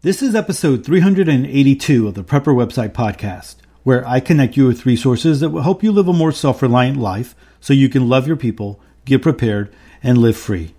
[0.00, 5.40] This is episode 382 of the Prepper Website Podcast, where I connect you with resources
[5.40, 8.36] that will help you live a more self reliant life so you can love your
[8.36, 10.76] people, get prepared, and live free.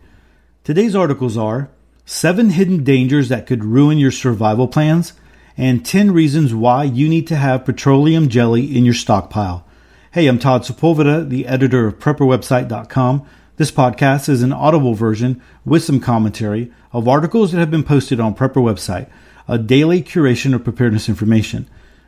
[0.64, 1.70] Today's articles are
[2.06, 5.12] Seven Hidden Dangers That Could Ruin Your Survival Plans,
[5.58, 9.68] and 10 Reasons Why You Need to Have Petroleum Jelly in Your Stockpile.
[10.14, 13.28] Hey, I'm Todd Sepulveda, the editor of PrepperWebsite.com.
[13.60, 18.18] This podcast is an audible version with some commentary of articles that have been posted
[18.18, 19.10] on Prepper website,
[19.50, 21.68] a daily curation of preparedness information.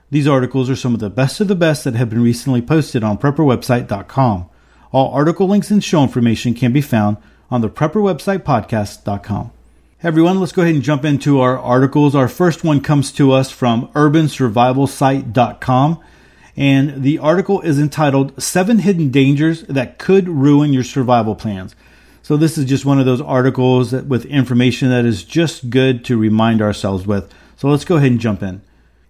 [0.09, 3.03] These articles are some of the best of the best that have been recently posted
[3.03, 4.49] on prepperwebsite.com.
[4.93, 7.17] All article links and show information can be found
[7.49, 9.51] on the prepperwebsitepodcast.com.
[9.97, 12.15] Hey everyone, let's go ahead and jump into our articles.
[12.15, 15.99] Our first one comes to us from urbansurvivalsite.com
[16.55, 21.75] and the article is entitled Seven Hidden Dangers That Could Ruin Your Survival Plans.
[22.23, 26.17] So this is just one of those articles with information that is just good to
[26.17, 27.33] remind ourselves with.
[27.57, 28.61] So let's go ahead and jump in.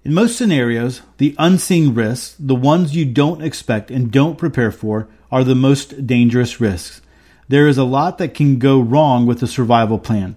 [0.03, 5.07] In most scenarios, the unseen risks, the ones you don't expect and don't prepare for,
[5.31, 7.01] are the most dangerous risks.
[7.47, 10.35] There is a lot that can go wrong with a survival plan.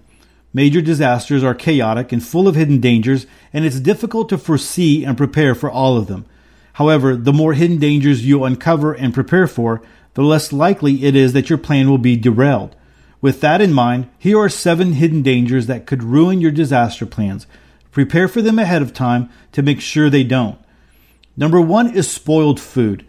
[0.53, 5.17] Major disasters are chaotic and full of hidden dangers, and it's difficult to foresee and
[5.17, 6.25] prepare for all of them.
[6.75, 9.81] However, the more hidden dangers you uncover and prepare for,
[10.15, 12.75] the less likely it is that your plan will be derailed.
[13.21, 17.47] With that in mind, here are seven hidden dangers that could ruin your disaster plans.
[17.91, 20.59] Prepare for them ahead of time to make sure they don't.
[21.37, 23.05] Number one is spoiled food.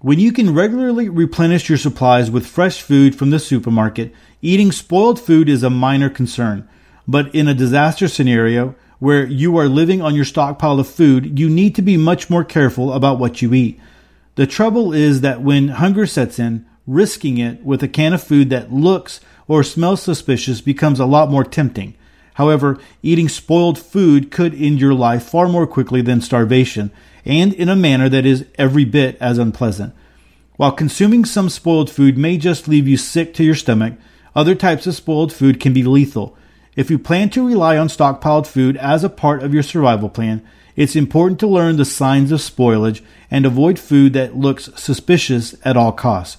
[0.00, 5.20] When you can regularly replenish your supplies with fresh food from the supermarket, eating spoiled
[5.20, 6.68] food is a minor concern.
[7.06, 11.48] But in a disaster scenario where you are living on your stockpile of food, you
[11.48, 13.78] need to be much more careful about what you eat.
[14.36, 18.50] The trouble is that when hunger sets in, risking it with a can of food
[18.50, 21.94] that looks or smells suspicious becomes a lot more tempting.
[22.34, 26.90] However, eating spoiled food could end your life far more quickly than starvation,
[27.24, 29.94] and in a manner that is every bit as unpleasant.
[30.56, 33.94] While consuming some spoiled food may just leave you sick to your stomach,
[34.34, 36.36] other types of spoiled food can be lethal.
[36.76, 40.46] If you plan to rely on stockpiled food as a part of your survival plan,
[40.76, 45.78] it's important to learn the signs of spoilage and avoid food that looks suspicious at
[45.78, 46.36] all costs.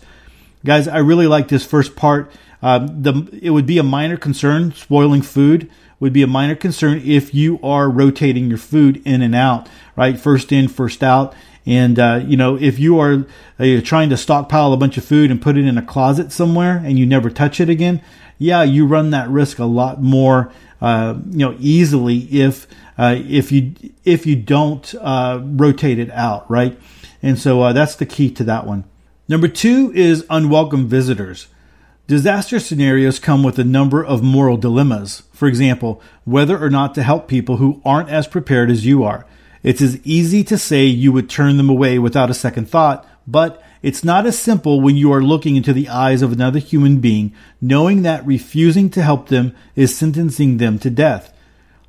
[0.64, 2.32] Guys, I really like this first part.
[2.62, 4.74] Um, the, it would be a minor concern.
[4.74, 9.34] Spoiling food would be a minor concern if you are rotating your food in and
[9.34, 10.20] out, right?
[10.20, 11.34] First in, first out.
[11.66, 13.26] And, uh, you know, if you are
[13.60, 16.78] uh, trying to stockpile a bunch of food and put it in a closet somewhere
[16.78, 18.02] and you never touch it again,
[18.38, 22.68] yeah, you run that risk a lot more, uh, you know, easily if
[22.98, 26.80] uh, if you if you don't uh, rotate it out, right?
[27.22, 28.84] And so uh, that's the key to that one.
[29.28, 31.48] Number two is unwelcome visitors.
[32.08, 35.24] Disaster scenarios come with a number of moral dilemmas.
[35.34, 39.26] For example, whether or not to help people who aren't as prepared as you are.
[39.62, 43.62] It's as easy to say you would turn them away without a second thought, but
[43.82, 47.34] it's not as simple when you are looking into the eyes of another human being,
[47.62, 51.34] knowing that refusing to help them is sentencing them to death.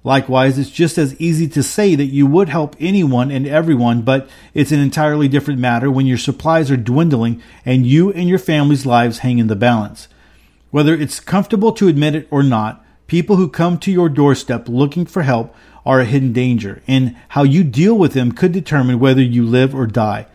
[0.05, 4.29] Likewise, it's just as easy to say that you would help anyone and everyone, but
[4.55, 8.87] it's an entirely different matter when your supplies are dwindling and you and your family's
[8.87, 10.09] lives hang in the balance.
[10.71, 15.05] Whether it's comfortable to admit it or not, people who come to your doorstep looking
[15.05, 19.23] for help are a hidden danger, and how you deal with them could determine whether
[19.23, 20.27] you live or die.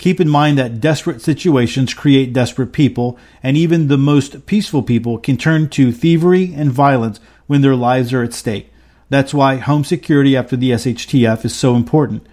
[0.00, 5.18] Keep in mind that desperate situations create desperate people, and even the most peaceful people
[5.18, 8.72] can turn to thievery and violence when their lives are at stake.
[9.10, 12.26] That's why home security after the SHTF is so important.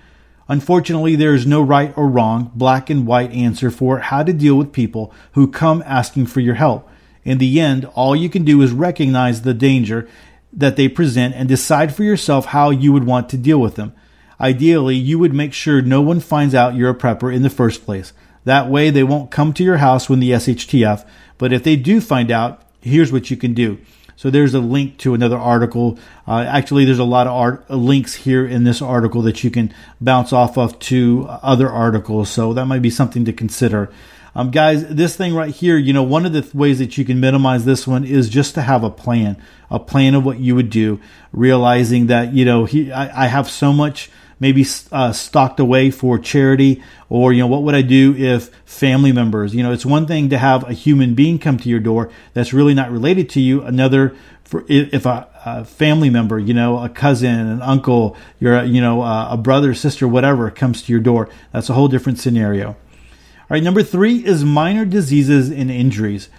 [0.47, 4.55] Unfortunately, there is no right or wrong, black and white answer for how to deal
[4.55, 6.89] with people who come asking for your help.
[7.25, 10.07] In the end, all you can do is recognize the danger
[10.53, 13.93] that they present and decide for yourself how you would want to deal with them.
[14.39, 17.85] Ideally, you would make sure no one finds out you're a prepper in the first
[17.85, 18.13] place.
[18.43, 21.05] That way, they won't come to your house when the SHTF.
[21.37, 23.79] But if they do find out, here's what you can do.
[24.15, 25.99] So there's a link to another article.
[26.27, 29.51] Uh, actually, there's a lot of art, uh, links here in this article that you
[29.51, 32.29] can bounce off of to other articles.
[32.29, 33.91] So that might be something to consider.
[34.35, 37.05] Um, guys, this thing right here, you know, one of the th- ways that you
[37.05, 39.35] can minimize this one is just to have a plan,
[39.69, 40.99] a plan of what you would do,
[41.31, 46.19] realizing that, you know, he, I, I have so much maybe uh, stocked away for
[46.19, 50.05] charity or you know what would i do if family members you know it's one
[50.05, 53.41] thing to have a human being come to your door that's really not related to
[53.41, 53.61] you.
[53.63, 58.81] Another for if a, a family member you know a cousin an uncle your you
[58.81, 62.69] know uh, a brother sister whatever comes to your door that's a whole different scenario.
[62.69, 66.29] All right number three is minor diseases and injuries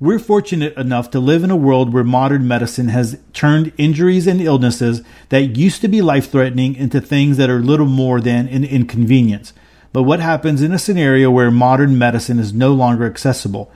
[0.00, 4.40] We're fortunate enough to live in a world where modern medicine has turned injuries and
[4.40, 8.64] illnesses that used to be life threatening into things that are little more than an
[8.64, 9.52] inconvenience.
[9.92, 13.70] But what happens in a scenario where modern medicine is no longer accessible?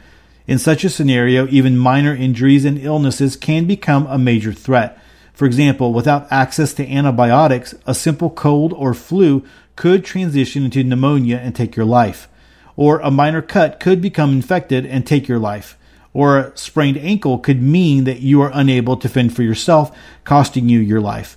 [0.49, 5.01] In such a scenario, even minor injuries and illnesses can become a major threat.
[5.33, 9.45] For example, without access to antibiotics, a simple cold or flu
[9.77, 12.29] could transition into pneumonia and take your life.
[12.75, 15.77] Or a minor cut could become infected and take your life.
[16.19, 20.69] Or a sprained ankle could mean that you are unable to fend for yourself, costing
[20.69, 21.37] you your life.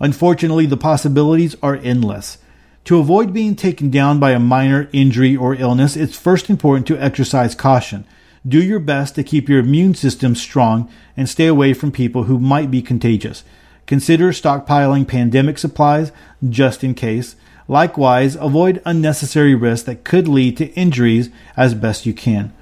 [0.00, 2.36] Unfortunately, the possibilities are endless.
[2.84, 7.02] To avoid being taken down by a minor injury or illness, it's first important to
[7.02, 8.04] exercise caution.
[8.46, 12.38] Do your best to keep your immune system strong and stay away from people who
[12.38, 13.44] might be contagious.
[13.86, 16.12] Consider stockpiling pandemic supplies
[16.46, 17.34] just in case.
[17.66, 22.52] Likewise, avoid unnecessary risks that could lead to injuries as best you can.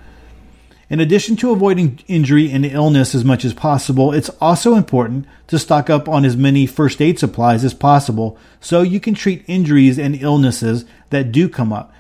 [0.88, 5.59] In addition to avoiding injury and illness as much as possible, it's also important to
[5.59, 9.99] stock up on as many first aid supplies as possible so you can treat injuries
[9.99, 11.93] and illnesses that do come up.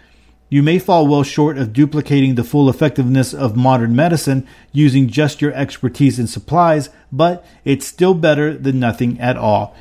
[0.48, 5.42] You may fall well short of duplicating the full effectiveness of modern medicine using just
[5.42, 9.74] your expertise and supplies, but it's still better than nothing at all.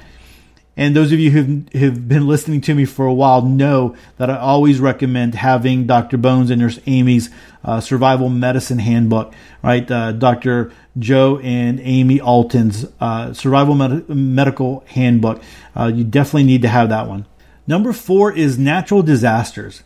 [0.78, 4.30] And those of you who have been listening to me for a while know that
[4.30, 6.18] I always recommend having Dr.
[6.18, 7.30] Bones and Nurse Amy's
[7.64, 9.34] uh, Survival Medicine Handbook,
[9.64, 9.90] right?
[9.90, 10.74] Uh, Dr.
[11.00, 15.42] Joe and Amy Alton's uh, Survival Med- Medical Handbook.
[15.76, 17.26] Uh, you definitely need to have that one.
[17.68, 19.82] Number four is natural disasters.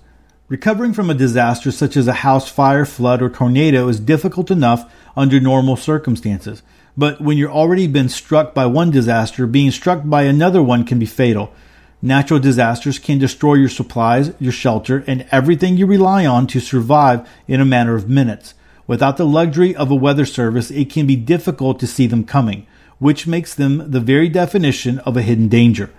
[0.47, 4.91] Recovering from a disaster such as a house fire, flood, or tornado is difficult enough
[5.15, 6.63] under normal circumstances.
[6.97, 10.99] But when you're already been struck by one disaster, being struck by another one can
[10.99, 11.53] be fatal.
[12.01, 17.27] Natural disasters can destroy your supplies, your shelter, and everything you rely on to survive
[17.47, 18.53] in a matter of minutes.
[18.87, 22.65] Without the luxury of a weather service, it can be difficult to see them coming,
[22.99, 25.91] which makes them the very definition of a hidden danger.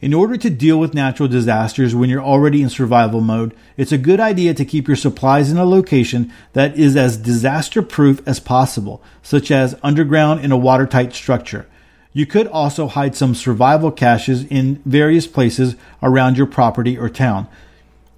[0.00, 3.98] In order to deal with natural disasters when you're already in survival mode, it's a
[3.98, 8.38] good idea to keep your supplies in a location that is as disaster proof as
[8.38, 11.66] possible, such as underground in a watertight structure.
[12.12, 17.48] You could also hide some survival caches in various places around your property or town.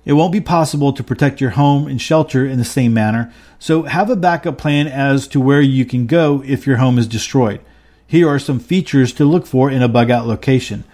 [0.04, 3.84] It won't be possible to protect your home and shelter in the same manner, so
[3.84, 7.60] have a backup plan as to where you can go if your home is destroyed.
[8.06, 10.84] Here are some features to look for in a bug out location.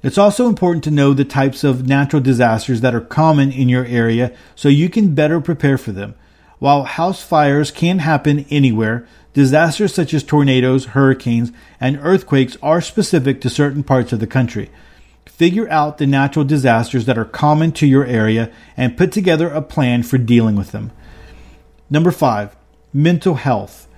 [0.00, 3.84] It's also important to know the types of natural disasters that are common in your
[3.84, 6.14] area so you can better prepare for them.
[6.60, 11.50] While house fires can happen anywhere, disasters such as tornadoes, hurricanes,
[11.80, 14.70] and earthquakes are specific to certain parts of the country.
[15.26, 19.62] Figure out the natural disasters that are common to your area and put together a
[19.62, 20.92] plan for dealing with them.
[21.90, 22.56] Number five,
[22.92, 23.88] mental health.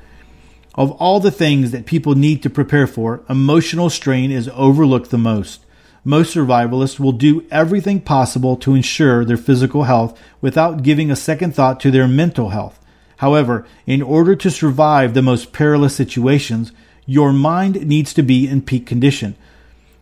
[0.75, 5.19] Of all the things that people need to prepare for, emotional strain is overlooked the
[5.19, 5.65] most.
[6.05, 11.55] Most survivalists will do everything possible to ensure their physical health without giving a second
[11.55, 12.81] thought to their mental health.
[13.19, 16.73] However, in order to survive the most perilous situations,
[17.05, 19.37] your mind needs to be in peak condition.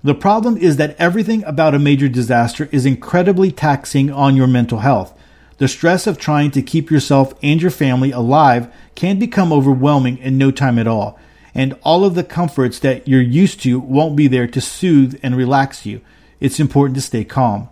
[0.05, 4.79] The problem is that everything about a major disaster is incredibly taxing on your mental
[4.79, 5.19] health.
[5.57, 10.39] The stress of trying to keep yourself and your family alive can become overwhelming in
[10.39, 11.19] no time at all
[11.55, 15.37] and all of the comforts that you're used to won't be there to soothe and
[15.37, 16.01] relax you.
[16.41, 17.69] It's important to stay calm.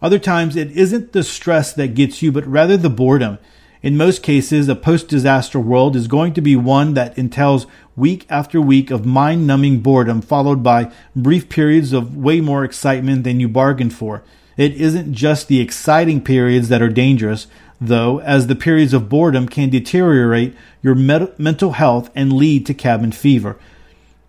[0.00, 3.38] Other times, it isn't the stress that gets you, but rather the boredom.
[3.82, 8.26] In most cases, a post disaster world is going to be one that entails week
[8.28, 13.40] after week of mind numbing boredom, followed by brief periods of way more excitement than
[13.40, 14.22] you bargained for.
[14.56, 17.46] It isn't just the exciting periods that are dangerous,
[17.86, 22.74] though, as the periods of boredom can deteriorate your med- mental health and lead to
[22.74, 23.56] cabin fever.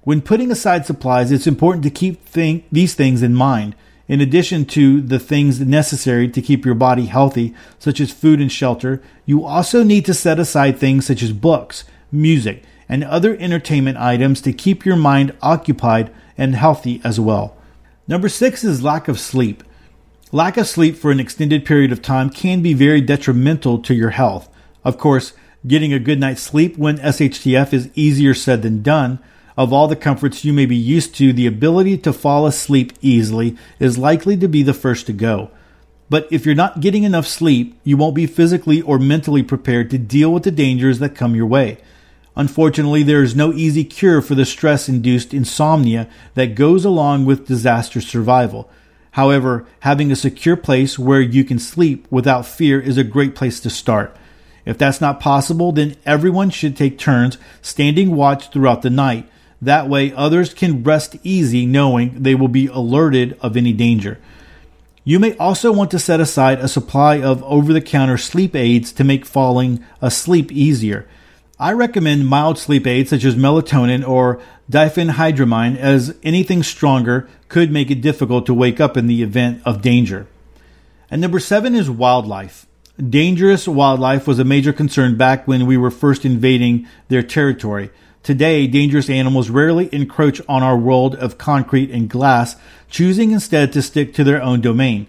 [0.01, 3.75] When putting aside supplies, it's important to keep thing- these things in mind.
[4.07, 8.51] In addition to the things necessary to keep your body healthy, such as food and
[8.51, 13.97] shelter, you also need to set aside things such as books, music, and other entertainment
[13.97, 17.55] items to keep your mind occupied and healthy as well.
[18.07, 19.63] Number six is lack of sleep.
[20.33, 24.09] Lack of sleep for an extended period of time can be very detrimental to your
[24.09, 24.49] health.
[24.83, 25.33] Of course,
[25.67, 29.19] getting a good night's sleep when SHTF is easier said than done.
[29.55, 33.55] Of all the comforts you may be used to, the ability to fall asleep easily
[33.77, 35.51] is likely to be the first to go.
[36.09, 39.99] But if you're not getting enough sleep, you won't be physically or mentally prepared to
[39.99, 41.77] deal with the dangers that come your way.
[42.35, 47.45] Unfortunately, there is no easy cure for the stress induced insomnia that goes along with
[47.45, 48.67] disaster survival.
[49.13, 53.59] However, having a secure place where you can sleep without fear is a great place
[53.59, 54.15] to start.
[54.65, 59.29] If that's not possible, then everyone should take turns standing watch throughout the night.
[59.61, 64.17] That way, others can rest easy knowing they will be alerted of any danger.
[65.03, 68.91] You may also want to set aside a supply of over the counter sleep aids
[68.93, 71.07] to make falling asleep easier.
[71.59, 74.41] I recommend mild sleep aids such as melatonin or
[74.71, 79.83] diphenhydramine, as anything stronger could make it difficult to wake up in the event of
[79.83, 80.25] danger.
[81.11, 82.65] And number seven is wildlife.
[82.97, 87.91] Dangerous wildlife was a major concern back when we were first invading their territory.
[88.23, 92.55] Today, dangerous animals rarely encroach on our world of concrete and glass,
[92.89, 95.05] choosing instead to stick to their own domain.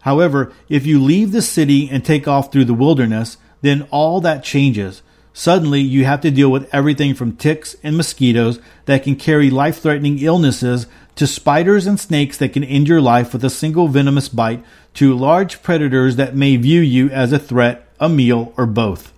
[0.00, 4.42] However, if you leave the city and take off through the wilderness, then all that
[4.42, 5.00] changes.
[5.32, 9.80] Suddenly, you have to deal with everything from ticks and mosquitoes that can carry life
[9.80, 14.28] threatening illnesses to spiders and snakes that can end your life with a single venomous
[14.28, 19.12] bite to large predators that may view you as a threat, a meal, or both.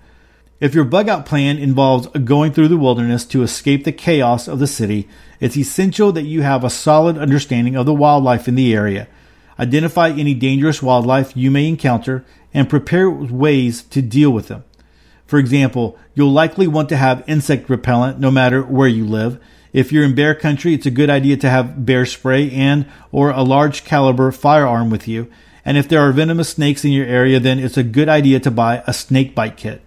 [0.59, 4.59] If your bug out plan involves going through the wilderness to escape the chaos of
[4.59, 5.07] the city,
[5.39, 9.07] it's essential that you have a solid understanding of the wildlife in the area.
[9.59, 12.25] Identify any dangerous wildlife you may encounter
[12.55, 14.65] and prepare ways to deal with them.
[15.27, 19.39] For example, you'll likely want to have insect repellent no matter where you live.
[19.77, 23.29] If you're in bear country, it's a good idea to have bear spray and or
[23.29, 25.31] a large caliber firearm with you.
[25.67, 28.51] And if there are venomous snakes in your area, then it's a good idea to
[28.51, 29.83] buy a snake bite kit.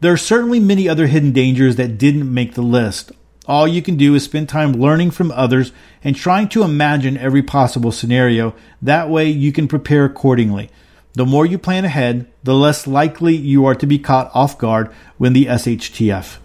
[0.00, 3.12] There are certainly many other hidden dangers that didn't make the list.
[3.46, 5.70] All you can do is spend time learning from others
[6.02, 8.56] and trying to imagine every possible scenario.
[8.82, 10.68] That way you can prepare accordingly.
[11.12, 14.92] The more you plan ahead, the less likely you are to be caught off guard
[15.16, 16.38] when the SHTF.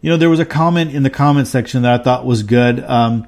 [0.00, 2.78] You know, there was a comment in the comment section that I thought was good.
[2.84, 3.26] Um,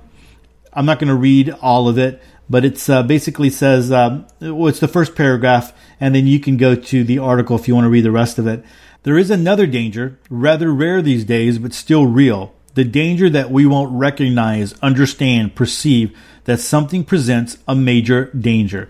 [0.73, 4.69] I'm not going to read all of it, but it's uh, basically says, um, well,
[4.69, 7.87] it's the first paragraph, and then you can go to the article if you want
[7.87, 8.65] to read the rest of it.
[9.03, 12.55] There is another danger, rather rare these days, but still real.
[12.75, 18.89] The danger that we won't recognize, understand, perceive that something presents a major danger.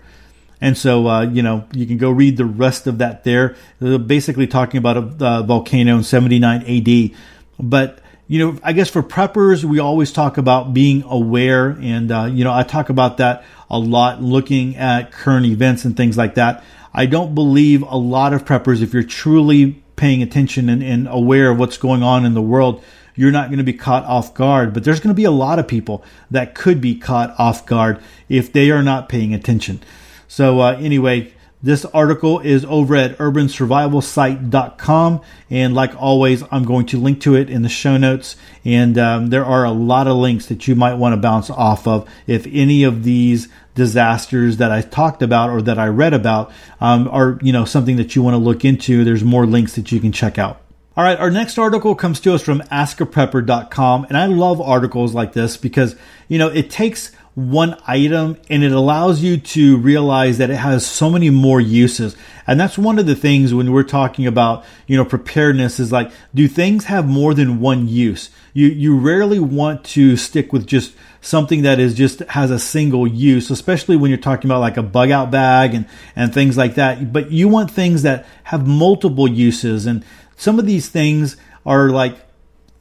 [0.59, 3.55] And so, uh, you know, you can go read the rest of that there.
[3.79, 7.17] Basically talking about a uh, volcano in 79 AD.
[7.61, 11.77] But, you know, I guess for preppers, we always talk about being aware.
[11.81, 15.95] And, uh, you know, I talk about that a lot, looking at current events and
[15.95, 16.63] things like that.
[16.93, 21.51] I don't believe a lot of preppers, if you're truly paying attention and, and aware
[21.51, 22.83] of what's going on in the world,
[23.15, 24.73] you're not going to be caught off guard.
[24.73, 28.01] But there's going to be a lot of people that could be caught off guard
[28.27, 29.81] if they are not paying attention.
[30.27, 35.21] So, uh, anyway, this article is over at urbansurvivalsite.com.
[35.49, 38.35] And like always, I'm going to link to it in the show notes.
[38.65, 41.87] And um, there are a lot of links that you might want to bounce off
[41.87, 46.51] of if any of these disasters that I talked about or that I read about
[46.79, 49.03] um, are you know something that you want to look into.
[49.03, 50.61] There's more links that you can check out.
[50.97, 55.31] All right, our next article comes to us from askaprepper.com, and I love articles like
[55.31, 55.95] this because
[56.27, 60.85] you know it takes one item and it allows you to realize that it has
[60.85, 62.15] so many more uses.
[62.45, 66.11] And that's one of the things when we're talking about, you know, preparedness is like,
[66.35, 68.31] do things have more than one use?
[68.53, 73.07] You, you rarely want to stick with just something that is just has a single
[73.07, 76.75] use, especially when you're talking about like a bug out bag and, and things like
[76.75, 77.13] that.
[77.13, 79.85] But you want things that have multiple uses.
[79.85, 80.03] And
[80.35, 82.17] some of these things are like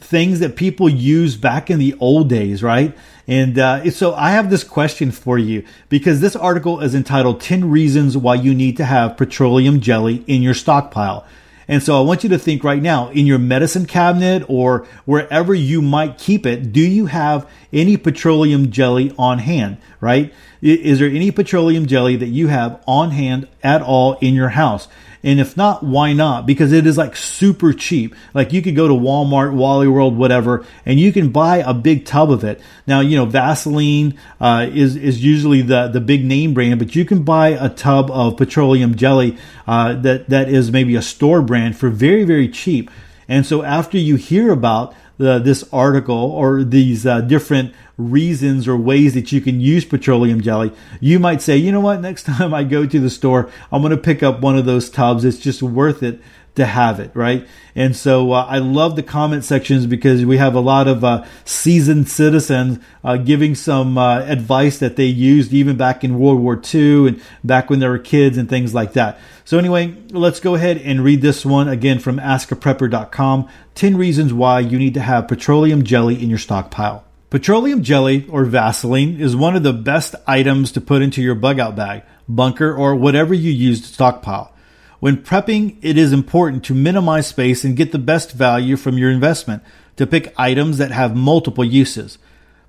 [0.00, 2.96] things that people used back in the old days, right?
[3.26, 7.70] And uh, so I have this question for you because this article is entitled 10
[7.70, 11.24] Reasons Why You Need to Have Petroleum Jelly in Your Stockpile.
[11.68, 15.54] And so I want you to think right now in your medicine cabinet or wherever
[15.54, 20.34] you might keep it, do you have any petroleum jelly on hand, right?
[20.60, 24.88] Is there any petroleum jelly that you have on hand at all in your house?
[25.22, 26.46] And if not, why not?
[26.46, 28.14] Because it is like super cheap.
[28.32, 32.06] Like you could go to Walmart, Wally World, whatever, and you can buy a big
[32.06, 32.60] tub of it.
[32.86, 37.04] Now, you know, Vaseline uh, is is usually the the big name brand, but you
[37.04, 39.36] can buy a tub of petroleum jelly
[39.66, 42.90] uh, that that is maybe a store brand for very very cheap.
[43.28, 48.76] And so after you hear about the, this article or these uh, different reasons or
[48.76, 52.54] ways that you can use petroleum jelly, you might say, you know what, next time
[52.54, 55.24] I go to the store, I'm going to pick up one of those tubs.
[55.24, 56.20] It's just worth it
[56.56, 57.46] to have it, right?
[57.74, 61.24] And so uh, I love the comment sections because we have a lot of uh,
[61.44, 66.60] seasoned citizens uh, giving some uh, advice that they used even back in World War
[66.72, 69.18] II and back when they were kids and things like that.
[69.44, 73.48] So anyway, let's go ahead and read this one again from askaprepper.com.
[73.74, 77.04] 10 reasons why you need to have petroleum jelly in your stockpile.
[77.30, 81.60] Petroleum jelly or Vaseline is one of the best items to put into your bug
[81.60, 84.52] out bag, bunker, or whatever you use to stockpile.
[84.98, 89.12] When prepping, it is important to minimize space and get the best value from your
[89.12, 89.62] investment
[89.94, 92.18] to pick items that have multiple uses.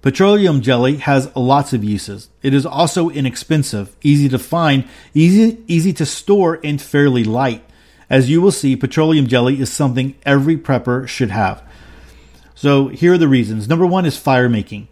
[0.04, 2.30] Petroleum jelly has lots of uses.
[2.44, 7.64] It is also inexpensive, easy to find, easy, easy to store, and fairly light.
[8.12, 11.64] As you will see, petroleum jelly is something every prepper should have.
[12.62, 13.68] So here are the reasons.
[13.68, 14.88] Number one is fire making.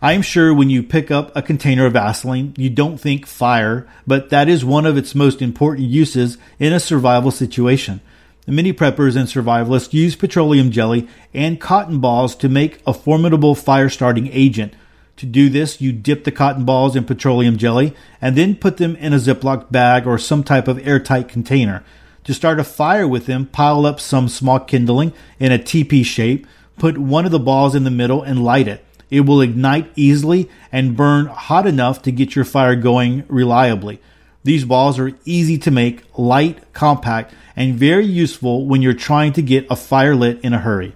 [0.00, 3.88] I am sure when you pick up a container of Vaseline, you don't think fire,
[4.06, 8.00] but that is one of its most important uses in a survival situation.
[8.46, 13.88] Many preppers and survivalists use petroleum jelly and cotton balls to make a formidable fire
[13.88, 14.74] starting agent.
[15.16, 18.94] To do this, you dip the cotton balls in petroleum jelly and then put them
[18.94, 21.82] in a Ziploc bag or some type of airtight container.
[22.22, 26.46] To start a fire with them, pile up some small kindling in a teepee shape,
[26.78, 28.84] put one of the balls in the middle and light it.
[29.10, 34.00] It will ignite easily and burn hot enough to get your fire going reliably.
[34.44, 39.42] These balls are easy to make, light, compact, and very useful when you're trying to
[39.42, 40.94] get a fire lit in a hurry.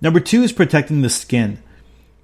[0.00, 1.58] Number two is protecting the skin.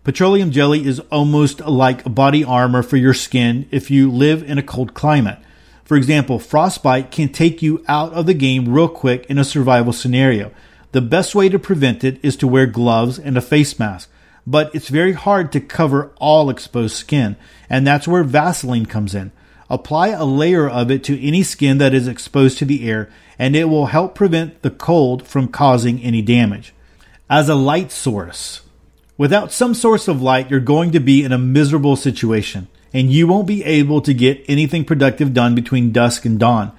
[0.05, 4.63] Petroleum jelly is almost like body armor for your skin if you live in a
[4.63, 5.39] cold climate.
[5.85, 9.93] For example, frostbite can take you out of the game real quick in a survival
[9.93, 10.51] scenario.
[10.95, 14.09] The best way to prevent it is to wear gloves and a face mask
[14.47, 17.37] but it's very hard to cover all exposed skin,
[17.71, 19.33] and that's where Vaseline comes in.
[19.71, 23.57] Apply a layer of it to any skin that is exposed to the air, and
[23.57, 26.75] it will help prevent the cold from causing any damage.
[27.31, 28.61] As a light source,
[29.17, 33.27] without some source of light, you're going to be in a miserable situation, and you
[33.27, 36.73] won't be able to get anything productive done between dusk and dawn.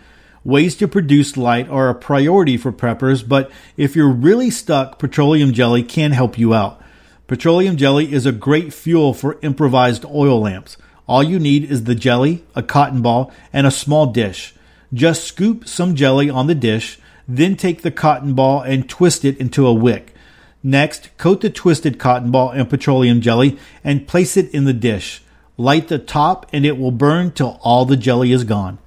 [0.46, 5.54] Ways to produce light are a priority for preppers, but if you're really stuck, petroleum
[5.54, 6.80] jelly can help you out.
[7.26, 10.78] Petroleum jelly is a great fuel for improvised oil lamps.
[11.08, 14.54] All you need is the jelly, a cotton ball, and a small dish.
[14.94, 19.40] Just scoop some jelly on the dish, then take the cotton ball and twist it
[19.40, 20.14] into a wick.
[20.62, 25.24] Next, coat the twisted cotton ball in petroleum jelly and place it in the dish.
[25.58, 28.78] Light the top and it will burn till all the jelly is gone.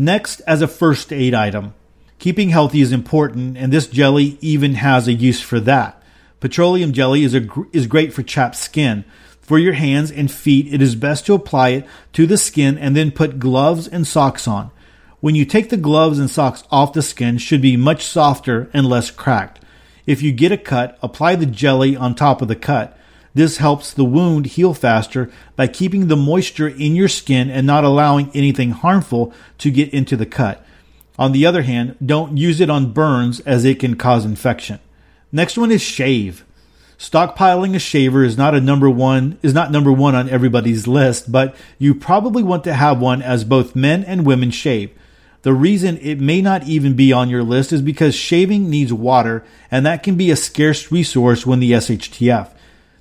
[0.00, 1.74] Next, as a first aid item,
[2.18, 6.02] keeping healthy is important and this jelly even has a use for that.
[6.40, 9.04] Petroleum jelly is, a, is great for chapped skin.
[9.42, 12.96] For your hands and feet, it is best to apply it to the skin and
[12.96, 14.70] then put gloves and socks on.
[15.20, 18.86] When you take the gloves and socks off the skin should be much softer and
[18.86, 19.62] less cracked.
[20.06, 22.96] If you get a cut, apply the jelly on top of the cut.
[23.34, 27.84] This helps the wound heal faster by keeping the moisture in your skin and not
[27.84, 30.64] allowing anything harmful to get into the cut.
[31.18, 34.80] On the other hand, don't use it on burns as it can cause infection.
[35.30, 36.44] Next one is shave.
[36.98, 41.30] Stockpiling a shaver is not a number one is not number one on everybody's list,
[41.32, 44.90] but you probably want to have one as both men and women shave.
[45.42, 49.42] The reason it may not even be on your list is because shaving needs water,
[49.70, 52.50] and that can be a scarce resource when the SHTF.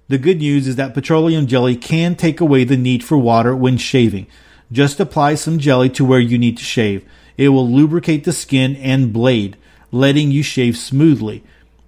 [0.09, 3.77] The good news is that petroleum jelly can take away the need for water when
[3.77, 4.25] shaving.
[4.71, 7.07] Just apply some jelly to where you need to shave.
[7.37, 9.55] It will lubricate the skin and blade,
[9.91, 11.43] letting you shave smoothly.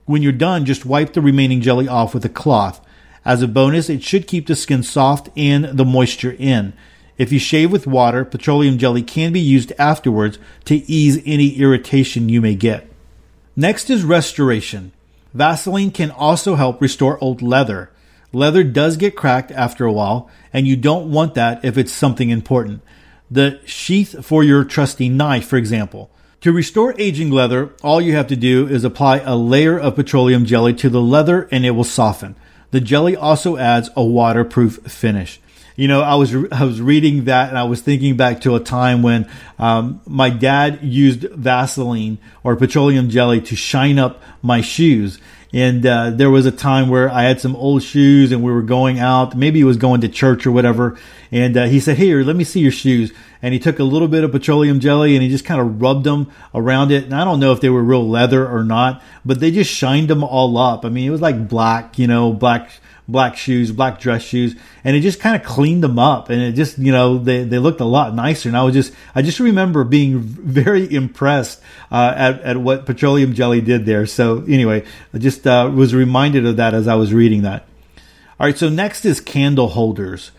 [0.05, 2.86] When you're done, just wipe the remaining jelly off with a cloth.
[3.25, 6.73] As a bonus, it should keep the skin soft and the moisture in.
[7.17, 12.29] If you shave with water, petroleum jelly can be used afterwards to ease any irritation
[12.29, 12.88] you may get.
[13.55, 14.91] Next is restoration.
[15.34, 17.90] Vaseline can also help restore old leather.
[18.34, 22.30] Leather does get cracked after a while, and you don't want that if it's something
[22.30, 22.82] important.
[23.30, 26.10] The sheath for your trusty knife, for example.
[26.41, 30.46] To restore aging leather, all you have to do is apply a layer of petroleum
[30.46, 32.36] jelly to the leather and it will soften.
[32.72, 35.39] The jelly also adds a waterproof finish.
[35.76, 38.60] You know, I was I was reading that and I was thinking back to a
[38.60, 45.20] time when um, my dad used Vaseline or petroleum jelly to shine up my shoes,
[45.53, 48.61] and uh, there was a time where I had some old shoes and we were
[48.61, 49.35] going out.
[49.35, 50.97] Maybe he was going to church or whatever.
[51.31, 53.11] And uh, he said, Here, let me see your shoes.
[53.41, 56.04] And he took a little bit of petroleum jelly and he just kind of rubbed
[56.04, 57.06] them around it.
[57.06, 60.10] And I don't know if they were real leather or not, but they just shined
[60.10, 60.86] them all up.
[60.86, 62.71] I mean, it was like black, you know, black
[63.12, 66.30] black shoes, black dress shoes, and it just kind of cleaned them up.
[66.30, 68.49] And it just, you know, they, they looked a lot nicer.
[68.49, 73.34] And I was just, I just remember being very impressed uh, at, at what petroleum
[73.34, 74.06] jelly did there.
[74.06, 77.65] So anyway, I just uh, was reminded of that as I was reading that.
[78.39, 80.32] All right, so next is candle holders.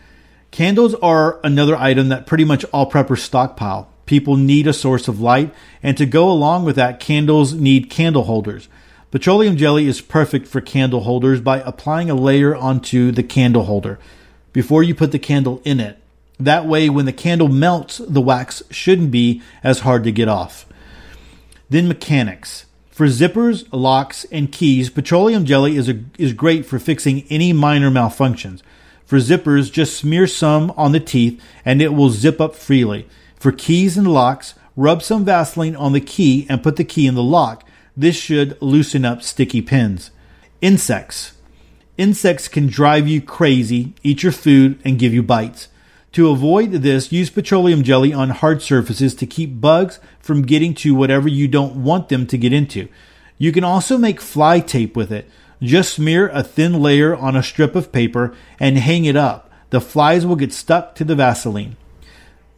[0.52, 3.88] Candles are another item that pretty much all preppers stockpile.
[4.04, 8.24] People need a source of light, and to go along with that, candles need candle
[8.24, 8.68] holders.
[9.10, 13.98] Petroleum jelly is perfect for candle holders by applying a layer onto the candle holder
[14.52, 15.98] before you put the candle in it.
[16.38, 20.66] That way, when the candle melts, the wax shouldn't be as hard to get off.
[21.70, 22.66] Then mechanics.
[22.90, 27.90] For zippers, locks, and keys, petroleum jelly is, a, is great for fixing any minor
[27.90, 28.60] malfunctions.
[29.12, 33.06] For zippers, just smear some on the teeth and it will zip up freely.
[33.36, 37.14] For keys and locks, rub some Vaseline on the key and put the key in
[37.14, 37.68] the lock.
[37.94, 40.12] This should loosen up sticky pins.
[40.62, 41.34] Insects.
[41.98, 45.68] Insects can drive you crazy, eat your food, and give you bites.
[46.12, 50.94] To avoid this, use petroleum jelly on hard surfaces to keep bugs from getting to
[50.94, 52.88] whatever you don't want them to get into.
[53.36, 55.28] You can also make fly tape with it.
[55.62, 59.48] Just smear a thin layer on a strip of paper and hang it up.
[59.70, 61.76] The flies will get stuck to the Vaseline.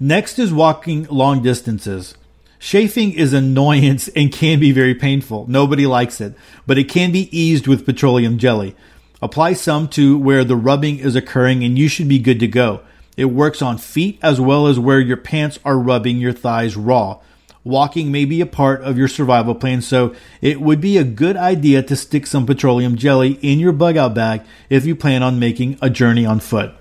[0.00, 2.14] Next is walking long distances.
[2.58, 5.44] Chafing is annoyance and can be very painful.
[5.48, 6.34] Nobody likes it,
[6.66, 8.74] but it can be eased with petroleum jelly.
[9.20, 12.80] Apply some to where the rubbing is occurring and you should be good to go.
[13.18, 17.20] It works on feet as well as where your pants are rubbing your thighs raw.
[17.64, 21.38] Walking may be a part of your survival plan, so it would be a good
[21.38, 25.38] idea to stick some petroleum jelly in your bug out bag if you plan on
[25.38, 26.74] making a journey on foot.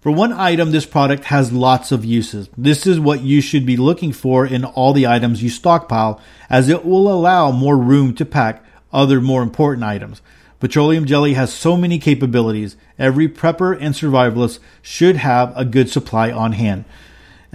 [0.00, 2.48] For one item, this product has lots of uses.
[2.56, 6.68] This is what you should be looking for in all the items you stockpile, as
[6.68, 10.22] it will allow more room to pack other more important items.
[10.60, 12.76] Petroleum jelly has so many capabilities.
[12.96, 16.84] Every prepper and survivalist should have a good supply on hand.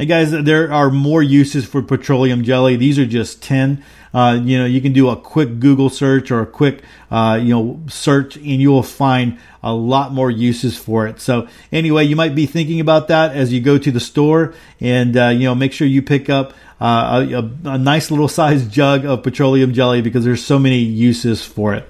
[0.07, 2.75] Guys, there are more uses for petroleum jelly.
[2.75, 3.83] These are just 10.
[4.13, 7.53] Uh, you know, you can do a quick Google search or a quick, uh, you
[7.53, 11.21] know, search and you will find a lot more uses for it.
[11.21, 15.15] So anyway, you might be thinking about that as you go to the store and,
[15.15, 19.05] uh, you know, make sure you pick up uh, a, a nice little size jug
[19.05, 21.87] of petroleum jelly because there's so many uses for it.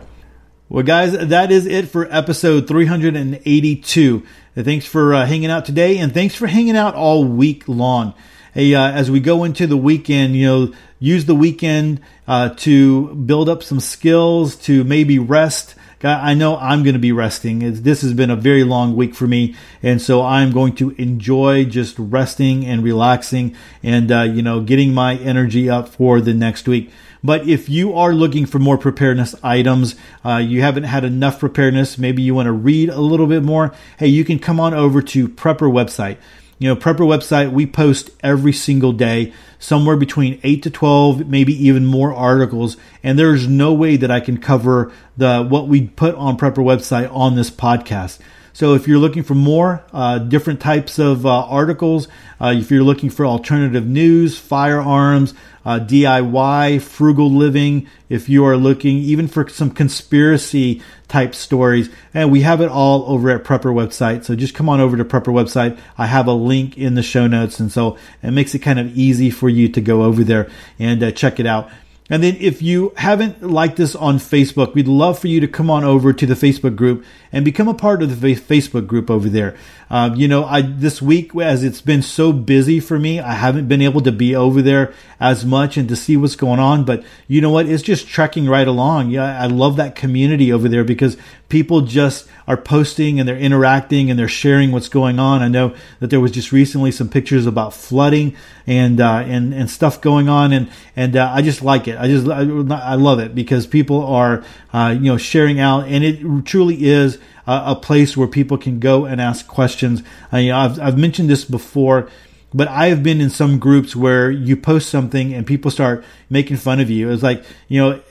[0.72, 4.24] Well, guys, that is it for episode 382.
[4.56, 8.14] Thanks for uh, hanging out today, and thanks for hanging out all week long.
[8.54, 13.14] Hey, uh, as we go into the weekend, you know, use the weekend uh, to
[13.16, 15.76] build up some skills, to maybe rest.
[16.04, 17.60] I know I'm going to be resting.
[17.84, 21.66] This has been a very long week for me, and so I'm going to enjoy
[21.66, 26.66] just resting and relaxing, and uh, you know, getting my energy up for the next
[26.66, 26.92] week.
[27.24, 31.98] But if you are looking for more preparedness items, uh, you haven't had enough preparedness,
[31.98, 35.02] maybe you want to read a little bit more, hey, you can come on over
[35.04, 36.18] to Prepper website.
[36.58, 41.54] You know, Prepper website, we post every single day, somewhere between 8 to 12, maybe
[41.54, 42.78] even more articles.
[43.04, 47.12] And there's no way that I can cover the what we put on Prepper website
[47.12, 48.20] on this podcast.
[48.54, 52.08] So if you're looking for more uh, different types of uh, articles,
[52.40, 55.34] uh, if you're looking for alternative news, firearms,
[55.64, 62.32] uh, DIY, frugal living, if you are looking even for some conspiracy type stories, and
[62.32, 64.26] we have it all over at Prepper website.
[64.26, 65.78] So just come on over to Prepper website.
[65.98, 68.98] I have a link in the show notes, and so it makes it kind of
[68.98, 71.70] easy for you to go over there and uh, check it out.
[72.12, 75.70] And then if you haven't liked this on Facebook, we'd love for you to come
[75.70, 79.30] on over to the Facebook group and become a part of the Facebook group over
[79.30, 79.56] there.
[79.92, 83.68] Um, you know, I this week as it's been so busy for me, I haven't
[83.68, 86.86] been able to be over there as much and to see what's going on.
[86.86, 87.66] But you know what?
[87.66, 89.10] It's just trekking right along.
[89.10, 91.18] Yeah, I love that community over there because
[91.50, 95.42] people just are posting and they're interacting and they're sharing what's going on.
[95.42, 99.70] I know that there was just recently some pictures about flooding and uh, and and
[99.70, 102.00] stuff going on, and and uh, I just like it.
[102.00, 106.04] I just I, I love it because people are uh, you know sharing out, and
[106.04, 110.04] it truly is a, place where people can go and ask questions.
[110.32, 112.10] Uh, you know, I've, I've mentioned this before,
[112.54, 116.58] but I have been in some groups where you post something and people start making
[116.58, 117.10] fun of you.
[117.10, 118.02] It's like, you know,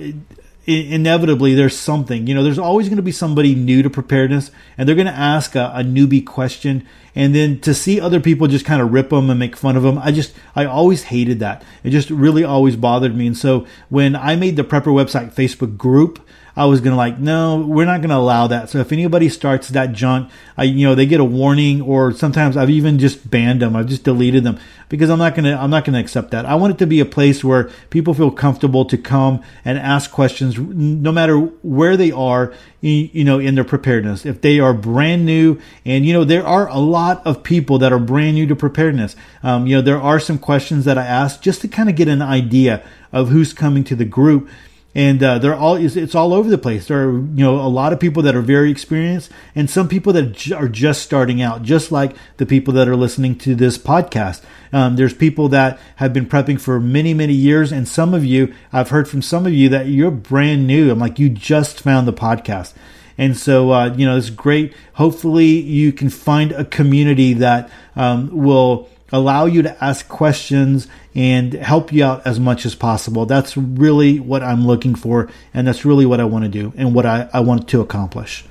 [0.67, 2.27] inevitably there's something.
[2.27, 5.13] You know there's always going to be somebody new to preparedness and they're going to
[5.13, 6.87] ask a, a, newbie question.
[7.15, 9.83] And then to see other people just kind of rip them and make fun of
[9.83, 11.63] them i just i always hated that.
[11.83, 13.27] It just really always bothered me.
[13.27, 16.25] And so when i made the prepper website facebook group
[16.57, 18.71] I was gonna like, no, we're not gonna allow that.
[18.71, 22.57] So if anybody starts that junk, I, you know, they get a warning, or sometimes
[22.57, 23.77] I've even just banned them.
[23.77, 24.59] I've just deleted them
[24.89, 26.47] because I'm not gonna, I'm not gonna accept that.
[26.47, 30.11] I want it to be a place where people feel comfortable to come and ask
[30.11, 34.25] questions, no matter where they are, you know, in their preparedness.
[34.27, 37.93] If they are brand new, and you know, there are a lot of people that
[37.93, 39.17] are brand new to preparedness.
[39.43, 42.09] Um, you know, there are some questions that I ask just to kind of get
[42.09, 42.83] an idea
[43.13, 44.49] of who's coming to the group
[44.95, 46.89] and uh, they're all it's all over the place.
[46.89, 50.13] There are you know a lot of people that are very experienced, and some people
[50.15, 54.43] that are just starting out, just like the people that are listening to this podcast.
[54.73, 58.53] Um, there's people that have been prepping for many many years, and some of you
[58.73, 60.91] I've heard from some of you that you're brand new.
[60.91, 62.75] I'm like you just found the podcast.
[63.19, 64.73] And so, uh, you know, it's great.
[64.95, 71.53] Hopefully, you can find a community that um, will allow you to ask questions and
[71.53, 73.27] help you out as much as possible.
[73.27, 76.95] That's really what I'm looking for, and that's really what I want to do and
[76.95, 78.45] what I, I want to accomplish.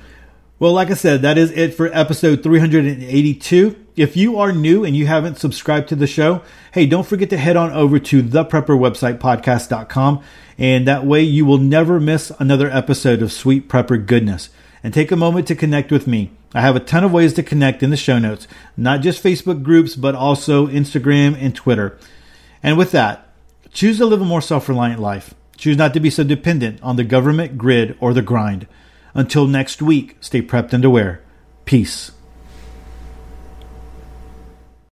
[0.58, 3.76] Well, like I said, that is it for episode 382.
[3.96, 6.42] If you are new and you haven't subscribed to the show,
[6.72, 10.22] hey, don't forget to head on over to the prepper website podcast.com
[10.60, 14.50] and that way you will never miss another episode of Sweet Prepper Goodness.
[14.82, 16.30] And take a moment to connect with me.
[16.54, 19.62] I have a ton of ways to connect in the show notes, not just Facebook
[19.62, 21.98] groups, but also Instagram and Twitter.
[22.62, 23.28] And with that,
[23.72, 25.34] choose to live a more self reliant life.
[25.56, 28.66] Choose not to be so dependent on the government, grid, or the grind.
[29.14, 31.22] Until next week, stay prepped and aware.
[31.66, 32.12] Peace.